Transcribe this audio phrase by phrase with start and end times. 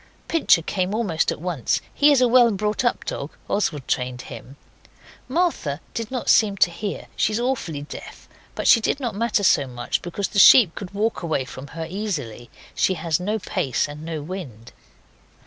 [0.27, 1.79] Pincher came almost at once.
[1.93, 4.55] He is a well brought up dog Oswald trained him.
[5.27, 7.05] Martha did not seem to hear.
[7.15, 10.89] She is awfully deaf, but she did not matter so much, because the sheep could
[10.95, 12.49] walk away from her easily.
[12.73, 14.71] She has no pace and no wind.